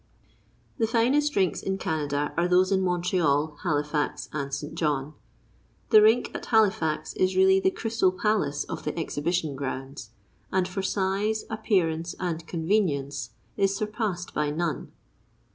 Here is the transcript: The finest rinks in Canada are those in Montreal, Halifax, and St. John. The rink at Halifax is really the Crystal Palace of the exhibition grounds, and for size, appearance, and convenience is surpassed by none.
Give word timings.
The 0.79 0.87
finest 0.87 1.35
rinks 1.35 1.61
in 1.61 1.77
Canada 1.77 2.33
are 2.35 2.47
those 2.47 2.71
in 2.71 2.81
Montreal, 2.81 3.57
Halifax, 3.61 4.29
and 4.33 4.51
St. 4.51 4.73
John. 4.73 5.13
The 5.91 6.01
rink 6.01 6.31
at 6.33 6.47
Halifax 6.47 7.13
is 7.13 7.35
really 7.37 7.59
the 7.59 7.69
Crystal 7.69 8.11
Palace 8.11 8.63
of 8.63 8.81
the 8.83 8.97
exhibition 8.99 9.55
grounds, 9.55 10.09
and 10.51 10.67
for 10.67 10.81
size, 10.81 11.45
appearance, 11.51 12.15
and 12.19 12.47
convenience 12.47 13.29
is 13.57 13.75
surpassed 13.75 14.33
by 14.33 14.49
none. 14.49 14.91